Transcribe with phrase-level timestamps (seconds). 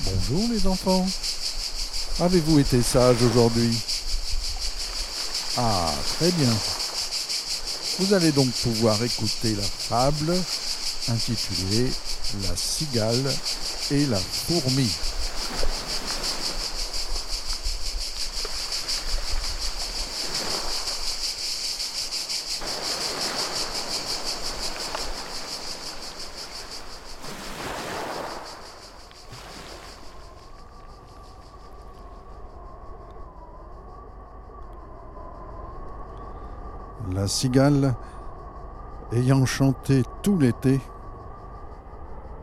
[0.00, 1.04] Bonjour les enfants.
[2.20, 3.76] Avez-vous été sages aujourd'hui?
[5.56, 6.54] Ah, très bien.
[7.98, 10.36] Vous allez donc pouvoir écouter la fable
[11.08, 11.90] intitulée
[12.48, 13.34] La cigale
[13.90, 14.88] et la fourmi.
[37.14, 37.94] La cigale,
[39.12, 40.78] ayant chanté tout l'été,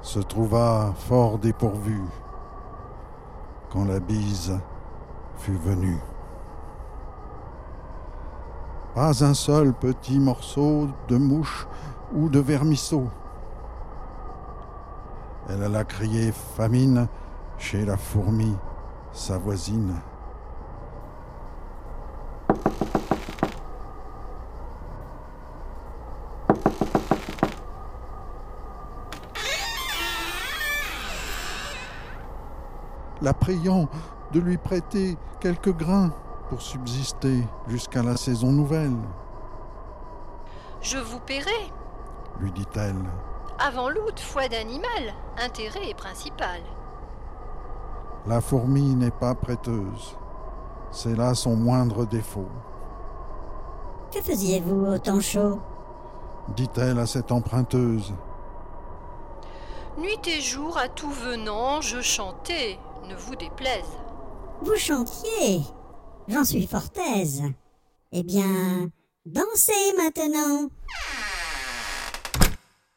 [0.01, 2.01] se trouva fort dépourvue
[3.71, 4.57] quand la bise
[5.37, 5.99] fut venue.
[8.95, 11.67] Pas un seul petit morceau de mouche
[12.15, 13.07] ou de vermisseau.
[15.47, 17.07] Elle alla crier famine
[17.59, 18.55] chez la fourmi,
[19.11, 19.93] sa voisine.
[33.21, 33.87] La priant
[34.31, 36.11] de lui prêter quelques grains
[36.49, 38.95] pour subsister jusqu'à la saison nouvelle,
[40.81, 41.71] Je vous paierai.
[42.39, 43.01] lui dit-elle.
[43.57, 45.13] Avant l'août, foi d'animal,
[45.43, 46.61] intérêt est principal.
[48.27, 50.17] La fourmi n'est pas prêteuse.
[50.91, 52.47] C'est là son moindre défaut,
[54.13, 55.59] Que faisiez-vous au temps chaud?
[56.55, 58.13] dit-elle à cette emprunteuse.
[59.97, 63.85] Nuit et jour, à tout venant, je chantais, ne vous déplaise.
[64.61, 65.61] Vous chantiez
[66.27, 67.43] J'en suis fort aise.
[68.11, 68.89] Eh bien,
[69.25, 70.69] dansez maintenant